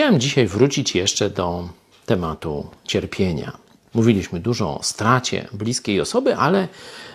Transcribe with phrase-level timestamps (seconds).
[0.00, 1.68] Chciałem dzisiaj wrócić jeszcze do
[2.06, 3.52] tematu cierpienia.
[3.94, 6.68] Mówiliśmy dużo o stracie bliskiej osoby, ale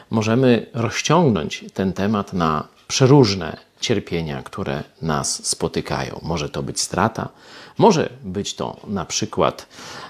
[0.10, 6.20] możemy rozciągnąć ten temat na przeróżne cierpienia, które nas spotykają.
[6.22, 7.30] Może to być strata,
[7.78, 9.68] może być to na przykład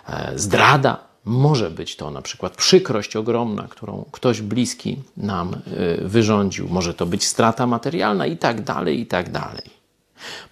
[0.10, 6.68] e, zdrada, może być to na przykład przykrość ogromna, którą ktoś bliski nam e, wyrządził,
[6.70, 9.85] może to być strata materialna i tak dalej, i tak dalej.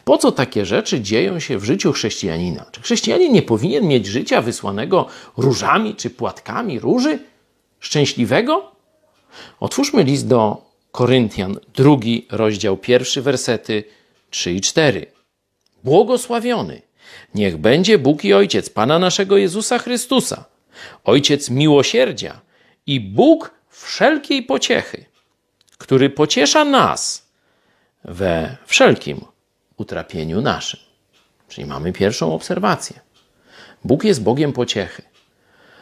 [0.04, 2.66] Po co takie rzeczy dzieją się w życiu chrześcijanina?
[2.72, 7.20] Czy chrześcijanin nie powinien mieć życia wysłanego różami czy płatkami róży?
[7.80, 8.72] Szczęśliwego?
[9.60, 13.84] Otwórzmy list do Koryntian, drugi rozdział, pierwszy wersety
[14.30, 15.06] 3 i 4.
[15.84, 16.82] Błogosławiony
[17.36, 20.46] niech będzie Bóg i Ojciec Pana naszego Jezusa Chrystusa,
[21.04, 22.42] Ojciec miłosierdzia
[22.88, 25.06] i Bóg wszelkiej pociechy,
[25.78, 27.30] który pociesza nas
[28.04, 29.26] we wszelkim
[29.78, 30.80] utrapieniu naszym.
[31.48, 33.00] Czyli mamy pierwszą obserwację.
[33.84, 35.02] Bóg jest Bogiem pociechy.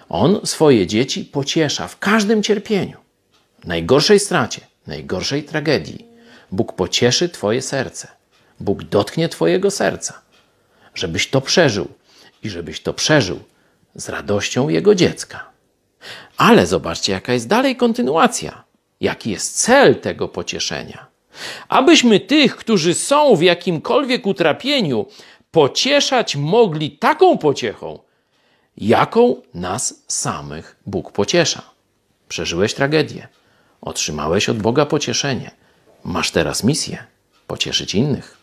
[0.10, 2.98] On swoje dzieci pociesza w każdym cierpieniu,
[3.64, 6.08] najgorszej stracie, najgorszej tragedii.
[6.52, 8.08] Bóg pocieszy Twoje serce.
[8.60, 10.22] Bóg dotknie Twojego serca,
[10.96, 11.88] żebyś to przeżył
[12.44, 13.40] i żebyś to przeżył
[13.96, 15.50] z radością Jego dziecka.
[16.38, 18.64] Ale zobaczcie, jaka jest dalej kontynuacja.
[19.02, 21.11] Jaki jest cel tego pocieszenia?
[21.70, 25.06] Abyśmy tych, którzy są w jakimkolwiek utrapieniu,
[25.52, 28.00] pocieszać mogli taką pociechą,
[28.78, 31.62] jaką nas samych Bóg pociesza.
[32.28, 33.28] Przeżyłeś tragedię,
[33.82, 35.52] otrzymałeś od Boga pocieszenie.
[36.04, 37.04] Masz teraz misję
[37.48, 38.41] pocieszyć innych.